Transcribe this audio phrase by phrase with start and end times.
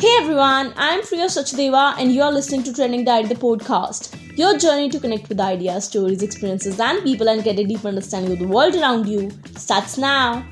[0.00, 4.16] Hey everyone, I'm Priya Sachdeva and you're listening to Trending Diary, the podcast.
[4.36, 8.32] Your journey to connect with ideas, stories, experiences, and people and get a deeper understanding
[8.32, 10.44] of the world around you starts now.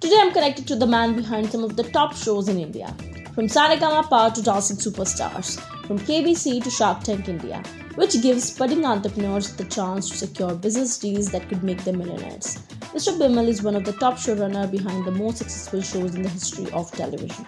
[0.00, 2.94] Today I'm connected to the man behind some of the top shows in India.
[3.34, 7.62] From Sa Re Ga Ma Pa to Dancing Superstars, from KBC to Shark Tank India,
[7.96, 12.58] which gives budding entrepreneurs the chance to secure business deals that could make them millionaires.
[12.94, 13.18] Mr.
[13.18, 16.70] Bimal is one of the top showrunner behind the most successful shows in the history
[16.70, 17.44] of television.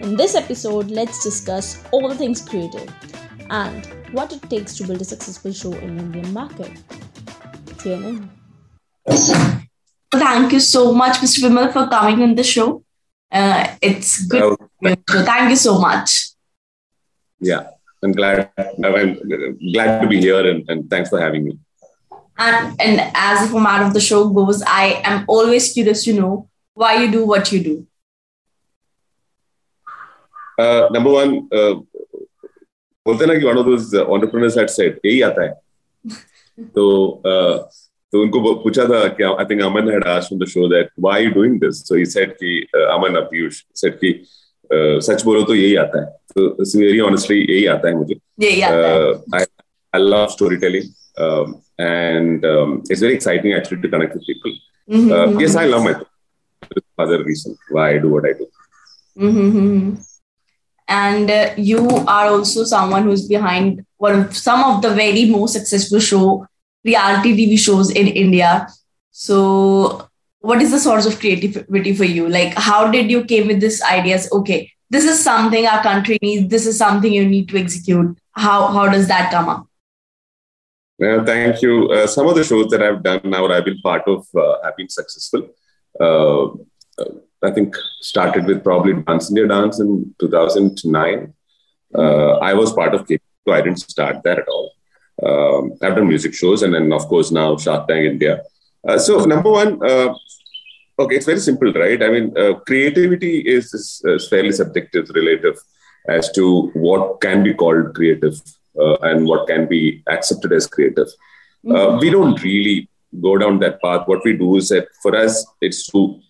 [0.00, 2.92] In this episode, let's discuss all the things creative
[3.48, 6.70] and what it takes to build a successful show in the Indian market.
[7.78, 8.30] Tune in.
[10.12, 11.48] Thank you so much, Mr.
[11.48, 12.84] Vimal, for coming on the show.
[13.32, 14.58] Uh, it's good.
[15.08, 16.30] So thank you so much.
[17.40, 17.68] Yeah,
[18.04, 18.50] I'm glad.
[18.58, 21.58] I'm glad to be here, and, and thanks for having me.
[22.38, 26.48] And, and as the format of the show goes, I am always curious to know
[26.74, 27.86] why you do what you do.
[30.60, 31.32] Uh, number one
[33.06, 35.52] बोलते ना कि one of those entrepreneurs had said यही आता है.
[36.74, 37.22] तो
[38.12, 41.24] तो उनको पूछा था कि I think Aman had asked on the show that why
[41.24, 44.12] you doing this so he said कि अमन पीयूष सेड कि
[45.08, 48.60] सच बोलो तो यही आता है। तो इट्स वेरी ऑनेस्टली यही आता है मुझे। यही
[48.60, 49.44] आता है।
[49.94, 50.26] I love
[50.56, 50.92] storytelling
[51.78, 54.52] and um, it's very exciting actually to connect with people.
[54.88, 55.12] Mm-hmm.
[55.12, 55.94] Uh, yes, I love my
[56.98, 58.46] other reason why I do what I do.
[59.18, 59.94] Mm-hmm.
[60.88, 65.52] And uh, you are also someone who's behind one of some of the very most
[65.52, 66.46] successful show
[66.84, 68.68] reality tv shows in india.
[69.10, 70.08] So
[70.40, 72.28] what is the source of creativity for you?
[72.28, 74.30] Like how did you came with this ideas?
[74.30, 76.48] Okay this is something our country needs.
[76.48, 78.16] This is something you need to execute.
[78.32, 79.66] How how does that come up?
[80.98, 81.88] Well, thank you.
[81.88, 84.76] Uh, some of the shows that I've done now, I've been part of, uh, have
[84.76, 85.50] been successful.
[86.00, 86.48] Uh,
[87.46, 91.32] I think started with probably Dance India Dance in 2009.
[91.94, 94.72] Uh, I was part of K, so I didn't start there at all.
[95.22, 98.42] Um, I've done music shows, and then of course now Shark Tank India.
[98.86, 100.14] Uh, so number one, uh,
[100.98, 102.02] okay, it's very simple, right?
[102.02, 105.56] I mean, uh, creativity is, is, is, fairly subjective, relative
[106.08, 108.34] as to what can be called creative
[108.80, 111.08] uh, and what can be accepted as creative.
[111.66, 111.98] Uh, mm-hmm.
[111.98, 112.88] we don't really
[113.20, 114.06] go down that path.
[114.06, 116.20] What we do is that for us, it's to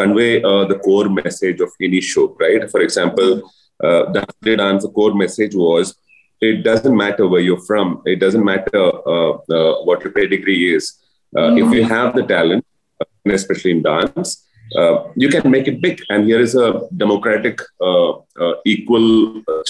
[0.00, 2.70] convey uh, the core message of any show, right?
[2.70, 3.30] For example,
[3.82, 5.94] uh, the dance, the core message was
[6.40, 8.84] it doesn't matter where you're from, it doesn't matter
[9.14, 10.84] uh, uh, what your pedigree is.
[11.34, 12.64] mm If you have the talent,
[13.38, 14.30] especially in dance,
[15.22, 15.96] you can make it big.
[16.10, 16.68] And here is a
[17.02, 17.56] democratic,
[18.74, 19.08] equal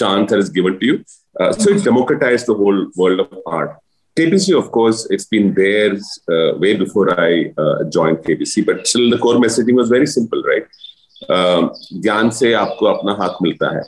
[0.01, 0.97] chance that is given to you.
[1.61, 3.71] so it's democratized the whole world of art.
[4.18, 5.92] KBC, of course, it's been there
[6.30, 10.42] uh, way before I uh, joined KBC, but still the core messaging was very simple,
[10.42, 10.66] right?
[11.30, 13.82] ज्ञान से आपको अपना हाथ मिलता है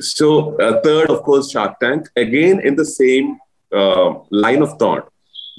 [0.00, 3.38] so uh, third of course shark tank again in the same
[3.72, 5.08] uh, line of thought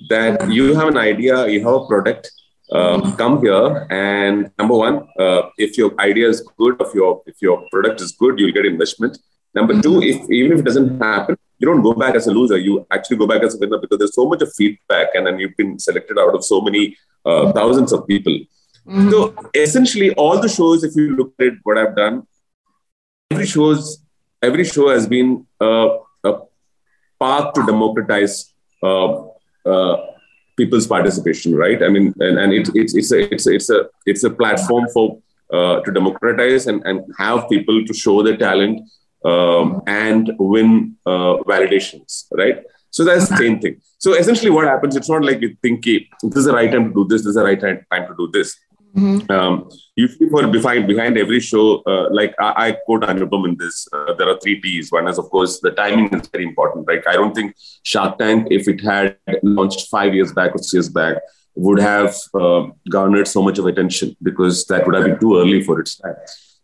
[0.10, 2.32] that you have an idea you have a product
[2.72, 7.36] uh, come here and number one uh, if your idea is good if your if
[7.42, 9.18] your product is good you'll get investment
[9.54, 12.57] number two if even if it doesn't happen you don't go back as a loser.
[12.57, 15.39] You actually go back as a winner because there's so much of feedback, and then
[15.39, 18.33] you've been selected out of so many uh, thousands of people.
[18.33, 19.11] Mm-hmm.
[19.11, 22.27] So essentially, all the shows, if you look at what I've done,
[23.31, 24.03] every shows,
[24.43, 26.39] every show has been uh, a
[27.21, 29.27] path to democratize uh,
[29.67, 29.97] uh,
[30.57, 31.83] people's participation, right?
[31.83, 34.87] I mean, and, and it, it's it's a it's a, it's a it's a platform
[34.95, 35.21] for
[35.53, 38.81] uh, to democratize and, and have people to show their talent
[39.25, 42.63] um, and win uh, validations, right?
[42.91, 43.81] So that's the same thing.
[43.99, 44.97] So essentially, what happens?
[44.97, 47.23] It's not like you think, hey, this is the right time to do this.
[47.23, 48.57] This is the right time, to do this.
[48.97, 49.31] Mm-hmm.
[49.31, 53.87] Um, usually, for behind behind every show, uh, like I, I, quote Anupam in this,
[53.93, 54.91] uh, there are three T's.
[54.91, 56.89] One is, of course, the timing is very important.
[56.89, 57.03] Right?
[57.07, 60.89] I don't think Shark Tank, if it had launched five years back or six years
[60.89, 61.19] back,
[61.55, 65.63] would have uh, garnered so much of attention because that would have been too early
[65.63, 66.17] for its time.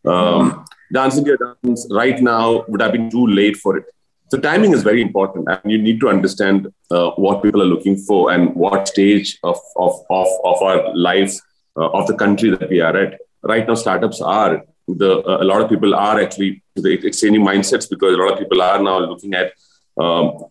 [0.04, 3.84] Um, Dance India Dance right now would have been too late for it.
[4.28, 7.96] So timing is very important, and you need to understand uh, what people are looking
[7.96, 11.34] for and what stage of of of, of our life
[11.76, 13.18] uh, of the country that we are at.
[13.42, 18.14] Right now, startups are the uh, a lot of people are actually exchanging mindsets because
[18.14, 19.52] a lot of people are now looking at
[19.96, 20.46] um,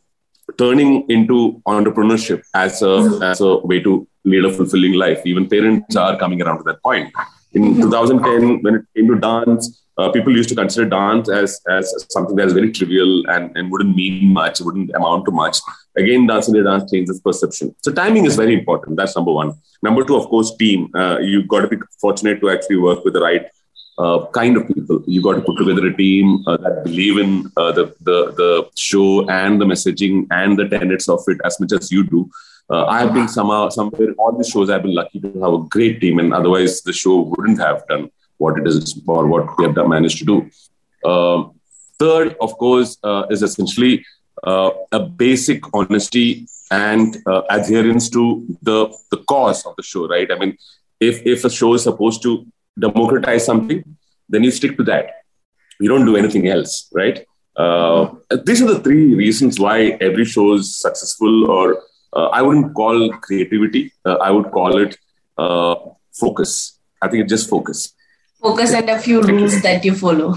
[0.57, 5.21] turning into entrepreneurship as a as a way to lead a fulfilling life.
[5.25, 7.13] Even parents are coming around to that point.
[7.55, 7.81] In mm-hmm.
[7.81, 12.35] 2010, when it came to dance, uh, people used to consider dance as, as something
[12.35, 15.57] that is very trivial and, and wouldn't mean much, wouldn't amount to much.
[15.95, 17.73] Again, Dance India Dance changes perception.
[17.81, 18.97] So timing is very important.
[18.97, 19.53] That's number one.
[19.81, 20.91] Number two, of course, team.
[20.93, 23.45] Uh, you've got to be fortunate to actually work with the right
[23.97, 25.01] uh, kind of people.
[25.07, 28.69] You got to put together a team uh, that believe in uh, the, the the
[28.75, 32.29] show and the messaging and the tenets of it as much as you do.
[32.69, 35.63] Uh, I have been somehow somewhere all the shows I've been lucky to have a
[35.75, 39.65] great team, and otherwise the show wouldn't have done what it is or what we
[39.65, 41.09] have done, managed to do.
[41.09, 41.59] Um,
[41.99, 44.05] third, of course, uh, is essentially
[44.43, 47.17] uh, a basic honesty and
[47.49, 50.07] adherence to the the cause of the show.
[50.07, 50.31] Right?
[50.31, 50.57] I mean,
[50.99, 52.45] if if a show is supposed to
[52.79, 53.83] democratize something,
[54.27, 55.11] then you stick to that.
[55.79, 57.25] You don't do anything else, right?
[57.55, 61.83] Uh, these are the three reasons why every show is successful, or
[62.15, 63.91] uh, I wouldn't call creativity.
[64.05, 64.97] Uh, I would call it
[65.37, 65.75] uh,
[66.13, 66.79] focus.
[67.01, 67.93] I think it's just focus.
[68.41, 70.35] Focus and a few rules that you follow.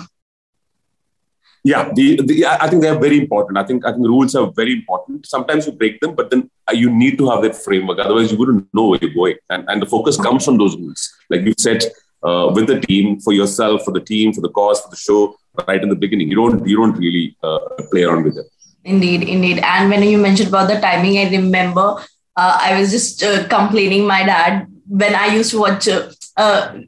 [1.64, 3.58] Yeah, the, the, I think they are very important.
[3.58, 5.26] I think I think rules are very important.
[5.26, 7.98] Sometimes you break them, but then uh, you need to have that framework.
[7.98, 9.36] Otherwise, you wouldn't know where you're going.
[9.50, 11.12] And, and the focus comes from those rules.
[11.28, 11.84] Like you said,
[12.22, 15.36] uh, with the team, for yourself, for the team, for the cause, for the show,
[15.66, 16.28] right in the beginning.
[16.28, 17.58] You don't you don't really uh,
[17.90, 18.46] play around with it.
[18.88, 19.58] Indeed, indeed.
[19.58, 21.96] And when you mentioned about the timing, I remember
[22.37, 26.79] uh, I was just uh, complaining my dad when I used to watch uh, uh,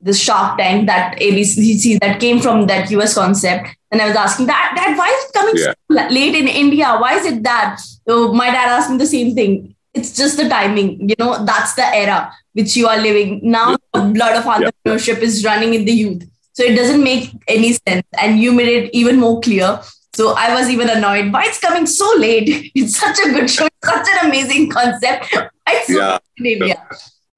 [0.00, 3.76] the Shark Tank that ABC that came from that US concept.
[3.90, 5.74] And I was asking that, Dad, why is it coming yeah.
[5.90, 6.96] so late in India?
[6.98, 7.80] Why is it that?
[8.08, 9.74] So my dad asked me the same thing.
[9.92, 13.40] It's just the timing, you know, that's the era which you are living.
[13.42, 15.24] Now, a lot of entrepreneurship yeah.
[15.24, 16.22] is running in the youth.
[16.52, 18.06] So it doesn't make any sense.
[18.16, 19.80] And you made it even more clear.
[20.14, 21.32] So I was even annoyed.
[21.32, 22.70] Why it's coming so late?
[22.74, 23.68] It's such a good show.
[23.84, 25.34] Such an amazing concept.
[25.68, 26.18] It's so yeah.
[26.36, 26.86] in India.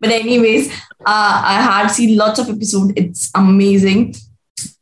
[0.00, 0.72] But anyways,
[1.06, 2.92] uh, I had seen lots of episodes.
[2.96, 4.14] It's amazing.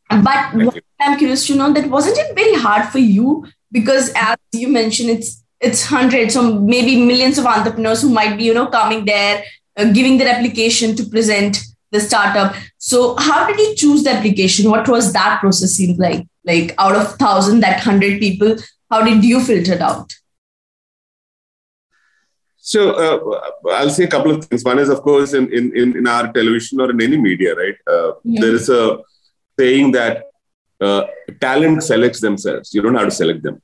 [0.08, 0.54] But
[1.00, 3.46] I'm curious to know that wasn't it very hard for you?
[3.70, 8.44] Because as you mentioned, it's it's hundreds or maybe millions of entrepreneurs who might be,
[8.44, 9.44] you know, coming there
[9.76, 11.58] uh, giving their application to present
[11.92, 12.54] the startup.
[12.78, 14.70] So how did you choose the application?
[14.70, 16.26] What was that process seem like?
[16.44, 18.56] Like out of thousand, that hundred people,
[18.90, 20.12] how did you filter it out?
[22.56, 23.40] So uh,
[23.70, 24.64] I'll say a couple of things.
[24.64, 27.74] One is, of course, in, in, in our television or in any media, right?
[27.86, 28.40] Uh, yeah.
[28.40, 28.98] There is a
[29.58, 30.24] saying that
[30.80, 31.04] uh,
[31.40, 32.72] talent selects themselves.
[32.72, 33.60] You don't have to select them.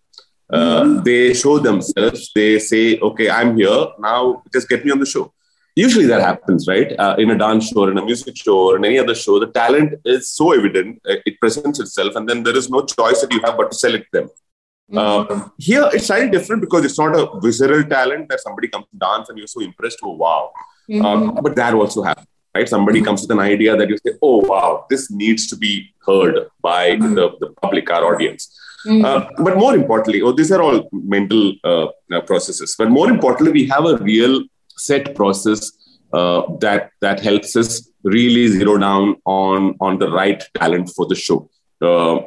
[0.50, 1.02] Uh, mm-hmm.
[1.02, 2.30] They show themselves.
[2.34, 4.42] They say, "Okay, I'm here now.
[4.52, 5.32] Just get me on the show."
[5.76, 8.76] Usually that happens right uh, in a dance show or in a music show or
[8.78, 12.42] in any other show the talent is so evident uh, it presents itself and then
[12.42, 14.98] there is no choice that you have but to select them mm-hmm.
[14.98, 18.96] uh, here it's slightly different because it's not a visceral talent that somebody comes to
[19.06, 20.50] dance and you're so impressed oh wow
[20.90, 21.04] mm-hmm.
[21.04, 23.08] Um, but that also happens right somebody mm-hmm.
[23.08, 25.72] comes with an idea that you say oh wow this needs to be
[26.08, 26.36] heard
[26.70, 27.14] by mm-hmm.
[27.18, 28.42] the, the public our audience
[28.86, 29.04] mm-hmm.
[29.04, 32.74] uh, but more importantly, oh, these are all mental uh, uh, processes.
[32.78, 34.44] But more importantly, we have a real
[34.76, 35.72] set process
[36.12, 41.14] uh, that that helps us really zero down on on the right talent for the
[41.14, 41.50] show.
[41.80, 42.20] Uh,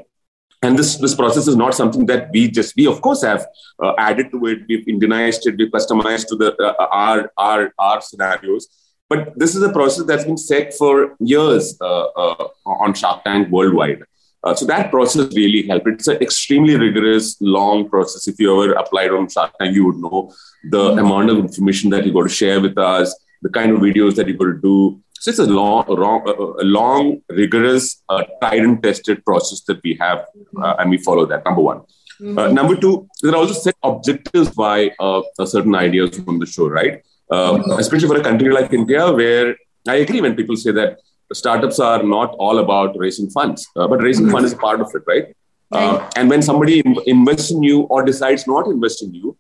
[0.61, 3.45] and this this process is not something that we just we of course have
[3.81, 4.59] uh, added to it.
[4.67, 5.55] We've Indianized it.
[5.57, 8.67] We've customized to the uh, our our our scenarios.
[9.09, 13.49] But this is a process that's been set for years uh, uh, on Shark Tank
[13.49, 14.03] worldwide.
[14.43, 15.87] Uh, so that process really helped.
[15.87, 18.27] It's an extremely rigorous, long process.
[18.27, 20.33] If you ever applied on Shark Tank, you would know
[20.69, 20.99] the mm-hmm.
[20.99, 24.27] amount of information that you got to share with us, the kind of videos that
[24.27, 25.01] you got to do.
[25.19, 29.97] So it's a long, long, a long, rigorous, uh, tried and tested process that we
[29.99, 30.25] have,
[30.61, 31.43] uh, and we follow that.
[31.43, 31.79] Number one.
[32.21, 32.37] Mm-hmm.
[32.37, 36.67] Uh, number two, there are also set objectives by uh, certain ideas from the show,
[36.67, 37.01] right?
[37.29, 37.71] Mm-hmm.
[37.79, 39.55] Especially for a country like India, where
[39.87, 40.99] I agree when people say that
[41.33, 44.33] startups are not all about raising funds, uh, but raising mm-hmm.
[44.33, 45.35] fund is part of it, right?
[45.71, 49.37] Uh, and when somebody in, invests in you or decides not to invest in you,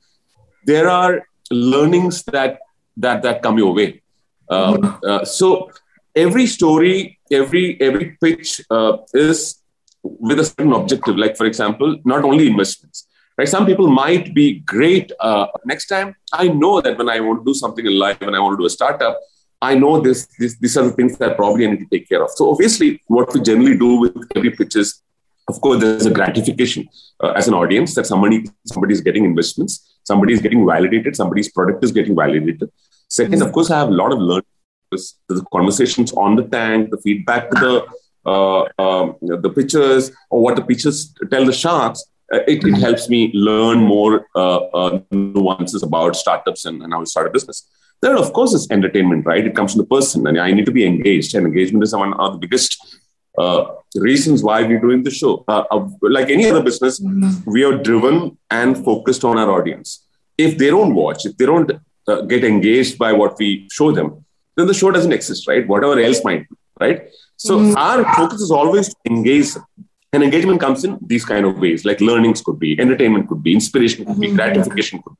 [0.65, 2.59] there are learnings that
[2.97, 4.01] that that come your way.
[4.49, 5.09] Uh, mm-hmm.
[5.09, 5.71] uh so
[6.15, 9.61] every story, every every pitch uh, is
[10.03, 11.17] with a certain objective.
[11.17, 13.07] Like for example, not only investments.
[13.37, 13.47] Right?
[13.47, 15.13] Some people might be great.
[15.17, 18.35] Uh, next time, I know that when I want to do something in life, when
[18.35, 19.17] I want to do a startup,
[19.61, 22.23] I know this, this, these are the things that probably I need to take care
[22.23, 22.31] of.
[22.31, 25.01] So obviously, what we generally do with every pitch is,
[25.49, 26.87] of course, there's a gratification
[27.21, 31.51] uh, as an audience that somebody somebody is getting investments, somebody is getting validated, somebody's
[31.51, 32.69] product is getting validated.
[33.09, 33.41] 2nd mm-hmm.
[33.41, 34.45] of course, I have a lot of learning.
[34.91, 37.85] The conversations on the tank, the feedback to the
[38.25, 43.09] uh, um, the pictures or what the pictures tell the sharks, uh, it, it, helps
[43.09, 47.67] me learn more uh, uh, nuances about startups and, and how to start a business.
[48.01, 49.45] Then, of course, it's entertainment, right?
[49.45, 51.35] It comes from the person, and I need to be engaged.
[51.35, 52.99] And engagement is one of the biggest
[53.37, 53.65] uh,
[53.95, 55.43] reasons why we're doing the show.
[55.47, 57.51] Uh, uh, like any other business, mm-hmm.
[57.51, 60.05] we are driven and focused on our audience.
[60.37, 61.71] If they don't watch, if they don't
[62.07, 64.25] uh, get engaged by what we show them,
[64.55, 65.67] then the show doesn't exist, right?
[65.67, 67.09] Whatever else might be, right?
[67.35, 67.77] So mm-hmm.
[67.77, 69.49] our focus is always to engage
[70.11, 73.53] And engagement comes in these kind of ways, like learnings could be, entertainment could be,
[73.53, 74.37] inspiration could be, mm-hmm.
[74.37, 75.19] gratification could be.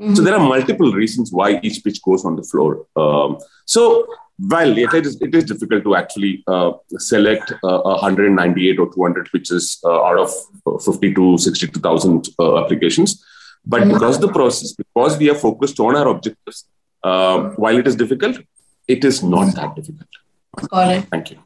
[0.00, 0.14] Mm-hmm.
[0.14, 2.86] So there are multiple reasons why each pitch goes on the floor.
[2.96, 4.06] Um, so
[4.38, 9.78] while it is, it is difficult to actually uh, select uh, 198 or 200 pitches
[9.84, 13.24] uh, out of 50 to 62,000 uh, applications,
[13.64, 13.94] but mm-hmm.
[13.94, 16.68] because the process, because we are focused on our objectives,
[17.02, 18.38] uh, while it is difficult,
[18.86, 20.08] it is not that difficult.
[20.68, 21.04] Got it.
[21.10, 21.38] Thank you.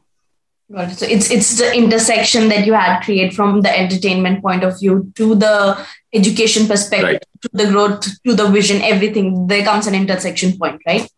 [0.71, 0.99] Got it.
[0.99, 5.11] So it's it's the intersection that you had create from the entertainment point of view
[5.15, 7.25] to the education perspective, right.
[7.41, 9.47] to the growth, to the vision, everything.
[9.47, 11.09] There comes an intersection point, right?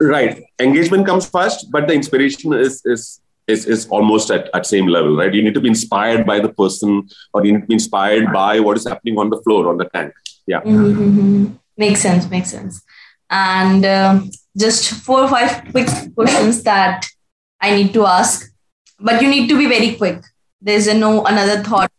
[0.00, 0.42] Right.
[0.58, 5.16] Engagement comes first, but the inspiration is is is, is almost at, at same level,
[5.16, 5.32] right?
[5.32, 8.58] You need to be inspired by the person or you need to be inspired by
[8.60, 10.12] what is happening on the floor, on the tank.
[10.46, 10.62] Yeah.
[10.62, 10.84] Mm-hmm.
[10.84, 11.52] mm-hmm.
[11.76, 12.82] Makes sense, makes sense.
[13.28, 17.06] And um, just four or five quick questions that
[17.60, 18.50] I need to ask,
[18.98, 20.22] but you need to be very quick.
[20.60, 21.90] There's a no another thought.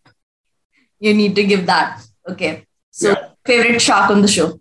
[0.99, 2.01] You need to give that.
[2.27, 2.65] Okay.
[2.91, 3.29] So, yeah.
[3.45, 4.59] favorite shark on the show?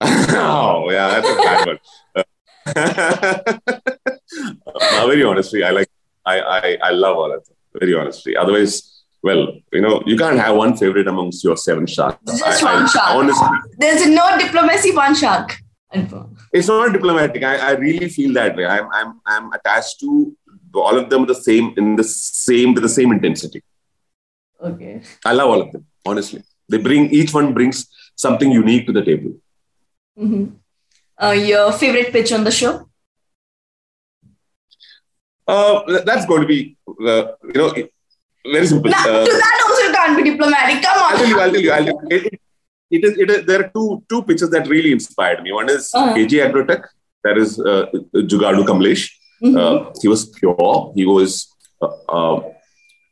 [0.00, 1.78] oh, yeah, that's a bad one.
[4.74, 5.88] uh, very honestly, I like,
[6.24, 7.54] I, I, I love all of them.
[7.78, 8.36] Very honestly.
[8.36, 12.18] Otherwise, well, you know, you can't have one favorite amongst your seven sharks.
[12.26, 13.10] Just I, one I, shark.
[13.14, 15.58] Honestly, There's no diplomacy, one shark.
[16.56, 17.42] It's not diplomatic.
[17.42, 18.64] I, I really feel that way.
[18.64, 20.08] I'm, I'm, I'm attached to
[20.74, 23.60] all of them the same in the same with the same intensity.
[24.68, 25.02] Okay.
[25.24, 25.84] I love all of them.
[26.06, 29.32] Honestly, they bring each one brings something unique to the table.
[30.18, 30.44] Mm-hmm.
[31.22, 32.88] Uh, your favorite pitch on the show?
[35.46, 37.74] Uh, that's going to be, uh, you know,
[38.54, 38.90] very simple.
[38.90, 40.82] Now, uh, that also can't be diplomatic.
[40.84, 41.12] Come on.
[41.12, 41.40] I'll tell you.
[41.40, 41.72] I'll tell you.
[41.72, 42.16] I'll tell you.
[42.16, 42.40] It,
[42.96, 43.46] it, is, it is.
[43.46, 45.52] There are two two pitches that really inspired me.
[45.52, 46.14] One is uh-huh.
[46.16, 46.84] AG Agrotech.
[47.24, 49.10] That is uh, Jugadu Kamlesh.
[49.42, 49.56] Mm-hmm.
[49.56, 50.92] Uh, he was pure.
[50.94, 51.48] He was.
[51.80, 52.40] Uh, uh,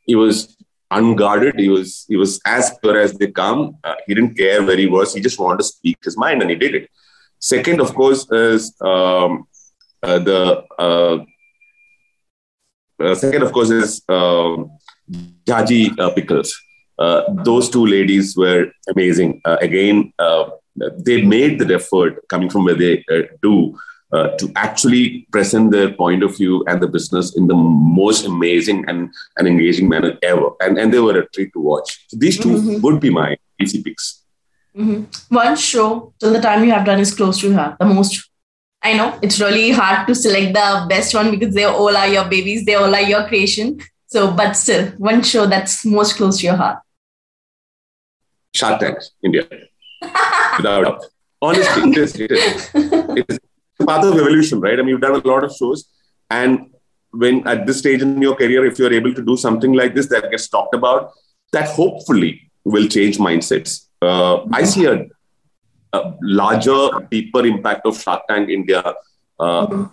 [0.05, 0.55] he was
[0.91, 1.59] unguarded.
[1.59, 3.77] He was he was as pure as they come.
[3.83, 5.13] Uh, he didn't care where he was.
[5.13, 6.89] He just wanted to speak his mind, and he did it.
[7.39, 9.47] Second, of course, is um,
[10.01, 11.17] uh, the uh,
[13.03, 14.71] uh second, of course, is um,
[15.45, 16.53] Jhaji uh, Pickles.
[16.99, 19.41] Uh, those two ladies were amazing.
[19.45, 20.13] again,
[20.97, 23.03] they made the effort coming from where they
[23.41, 23.77] do
[24.13, 28.85] uh, to actually present their point of view and the business in the most amazing
[28.87, 30.51] and, and engaging manner ever.
[30.61, 32.05] And, and they were a treat to watch.
[32.09, 32.81] So these 2 mm-hmm.
[32.81, 34.21] would be my easy picks.
[34.77, 35.35] Mm-hmm.
[35.35, 38.29] One show till the time you have done is close to her, the most.
[38.83, 42.25] I know it's really hard to select the best one because they all are your
[42.25, 43.79] babies, they all are your creation.
[44.05, 46.82] So, but still, one show that's most close to your heart.
[48.53, 49.47] Shark Tank, India.
[50.57, 51.05] Without doubt.
[51.41, 52.19] Honestly, it is.
[52.19, 52.69] It is.
[52.73, 53.39] It is
[53.85, 54.79] path of evolution, right?
[54.79, 55.85] I mean, you've done a lot of shows,
[56.29, 56.69] and
[57.11, 60.07] when at this stage in your career, if you're able to do something like this
[60.07, 61.11] that gets talked about,
[61.51, 63.87] that hopefully will change mindsets.
[64.01, 64.55] Uh, mm-hmm.
[64.55, 65.05] I see a,
[65.93, 68.81] a, larger, deeper impact of Shark Tank India
[69.39, 69.83] uh, mm-hmm.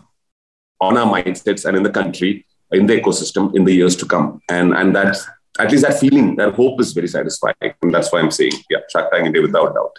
[0.80, 4.40] on our mindsets and in the country, in the ecosystem in the years to come,
[4.48, 5.16] and and that
[5.60, 8.78] at least that feeling, that hope is very satisfying, and that's why I'm saying, yeah,
[8.90, 9.98] Shark Tank India without doubt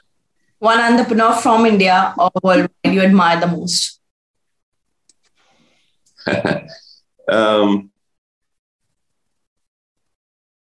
[0.62, 4.00] one entrepreneur from India or worldwide you admire the most?
[7.28, 7.90] um,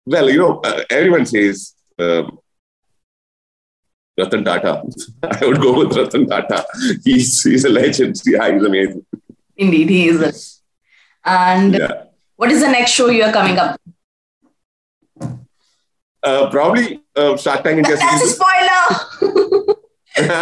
[0.07, 2.39] well, you know, uh, everyone says um,
[4.17, 4.83] Ratan Tata.
[5.23, 6.65] I would go with Ratan Tata.
[7.05, 8.23] He's, he's a legend.
[8.25, 9.05] Yeah, he's amazing.
[9.55, 10.63] Indeed, he is.
[11.23, 12.05] And yeah.
[12.37, 13.79] what is the next show you are coming up?
[16.25, 17.97] Uh, probably uh, Shark Tank India.
[17.97, 19.77] That's a spoiler.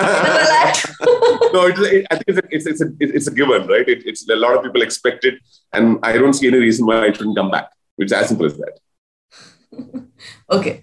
[1.53, 3.89] no, it's, it, I think it's a, it's, it's, a, it's a given, right?
[3.89, 5.41] It, it's a lot of people expect it,
[5.73, 7.71] and I don't see any reason why it shouldn't come back.
[7.99, 8.79] It's as simple as that.
[10.51, 10.83] okay.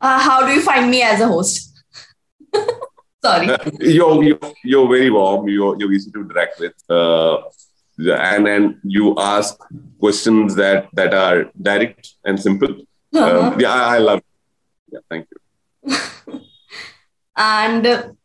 [0.00, 1.82] uh, how do you find me as a host?
[3.24, 3.48] Sorry.
[3.48, 5.48] Uh, you're, you're, you're very warm.
[5.48, 6.74] You're, you're easy to interact with.
[6.90, 7.42] Uh,
[7.98, 9.58] and and you ask
[9.98, 12.68] questions that that are direct and simple.
[13.16, 13.52] Uh-huh.
[13.52, 14.18] Um, yeah, I, I love.
[14.18, 14.24] It.
[14.92, 16.40] Yeah, thank you.
[17.36, 18.16] And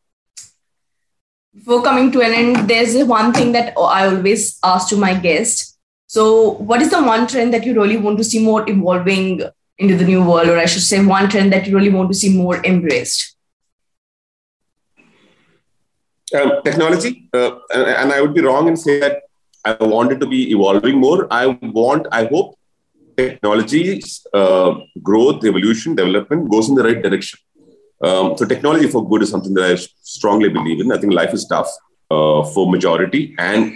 [1.53, 5.77] before coming to an end, there's one thing that I always ask to my guest.
[6.07, 9.41] So, what is the one trend that you really want to see more evolving
[9.77, 12.17] into the new world, or I should say, one trend that you really want to
[12.17, 13.35] see more embraced?
[16.33, 19.23] Um, technology, uh, and, and, I would be wrong in saying that
[19.65, 21.27] I want it to be evolving more.
[21.29, 22.57] I want, I hope,
[23.29, 27.39] technology's uh, growth, evolution, development goes in the right direction.
[28.03, 29.75] Um, so, technology for good is something that I
[30.15, 30.91] strongly believe in.
[30.91, 31.69] I think life is tough
[32.09, 33.73] uh, for majority, and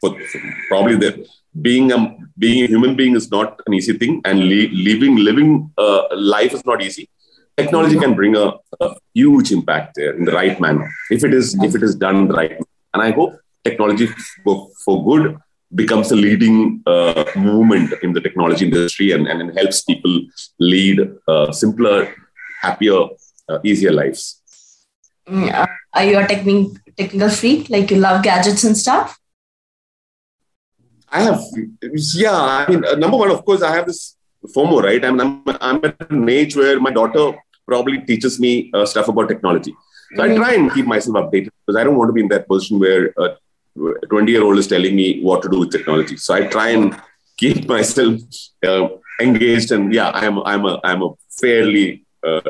[0.00, 1.26] for, for probably the
[1.62, 1.98] being a
[2.38, 4.48] being a human being is not an easy thing, and
[4.88, 6.02] living living uh,
[6.36, 7.08] life is not easy.
[7.56, 8.46] Technology can bring a,
[8.80, 12.28] a, huge impact there in the right manner if it is if it is done
[12.28, 12.58] right.
[12.92, 14.08] And I hope technology
[14.44, 15.38] for, for good
[15.74, 20.20] becomes a leading uh, movement in the technology industry and, and helps people
[20.58, 22.14] lead uh, simpler,
[22.60, 23.08] happier,
[23.48, 24.40] uh, easier lives.
[25.28, 27.70] Mm, are you a technical technical freak?
[27.70, 29.18] Like you love gadgets and stuff?
[31.10, 31.40] I have,
[32.14, 32.32] yeah.
[32.32, 34.16] I mean, uh, number one, of course, I have this
[34.54, 35.04] FOMO, right?
[35.04, 39.28] I'm, I'm, I'm at an age where my daughter probably teaches me uh, stuff about
[39.28, 39.74] technology.
[40.16, 40.32] So mm-hmm.
[40.32, 42.78] I try and keep myself updated because I don't want to be in that position
[42.78, 43.36] where a
[43.76, 46.16] 20 year old is telling me what to do with technology.
[46.16, 47.00] So I try and
[47.36, 48.20] keep myself
[48.66, 48.88] uh,
[49.20, 49.72] engaged.
[49.72, 52.40] And yeah, I'm, I'm, a, I'm a fairly uh,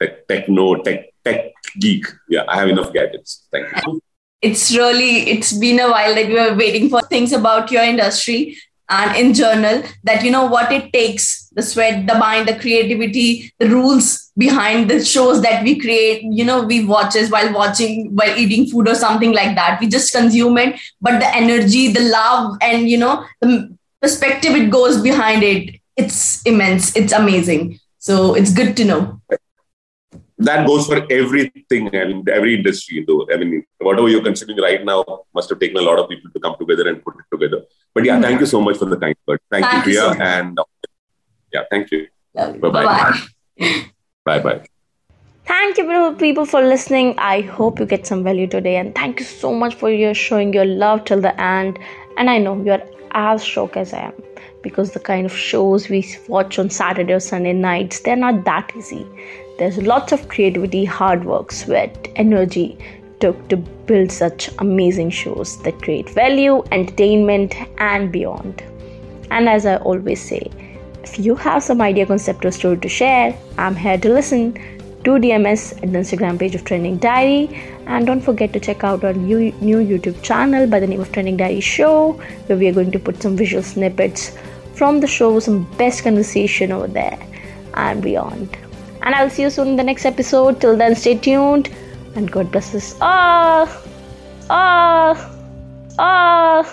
[0.00, 2.06] tech, techno, tech, tech geek.
[2.28, 3.46] Yeah, I have enough gadgets.
[3.50, 4.00] Thank you
[4.42, 8.56] it's really it's been a while that we were waiting for things about your industry
[8.90, 13.52] and in journal that you know what it takes the sweat the mind the creativity
[13.58, 18.14] the rules behind the shows that we create you know we watch as while watching
[18.14, 19.78] while eating food or something like that.
[19.80, 24.70] We just consume it but the energy the love and you know the perspective it
[24.70, 25.80] goes behind it.
[25.96, 26.96] It's immense.
[26.96, 27.78] It's amazing.
[27.98, 29.20] So it's good to know.
[30.38, 33.04] That goes for everything and every industry.
[33.06, 33.28] Though.
[33.30, 35.04] I mean, whatever you're considering right now
[35.34, 37.64] must have taken a lot of people to come together and put it together.
[37.94, 38.50] But yeah, thank you mm-hmm.
[38.50, 39.40] so much for the kind word.
[39.50, 40.58] Thank, thank you, Priya, so and
[41.52, 42.06] yeah, thank you.
[42.34, 43.20] Bye bye.
[44.24, 44.66] Bye bye.
[45.46, 47.18] Thank you, people, for listening.
[47.18, 50.52] I hope you get some value today, and thank you so much for your showing
[50.52, 51.78] your love till the end.
[52.16, 54.12] And I know you're as shocked as I am
[54.62, 58.70] because the kind of shows we watch on Saturday or Sunday nights, they're not that
[58.76, 59.06] easy.
[59.58, 62.78] There's lots of creativity, hard work, sweat, energy
[63.20, 68.62] took to build such amazing shows that create value, entertainment, and beyond.
[69.30, 70.50] And as I always say,
[71.02, 74.52] if you have some idea, concept, or story to share, I'm here to listen.
[75.02, 77.48] Do DMS at the Instagram page of Trending Diary,
[77.86, 81.10] and don't forget to check out our new, new YouTube channel by the name of
[81.10, 82.12] Trending Diary Show,
[82.46, 84.36] where we are going to put some visual snippets
[84.74, 87.18] from the show, some best conversation over there,
[87.74, 88.58] and beyond.
[89.02, 90.60] And I'll see you soon in the next episode.
[90.60, 91.70] Till then, stay tuned
[92.14, 93.68] and God bless us all.
[94.50, 95.18] All.
[95.98, 96.66] All.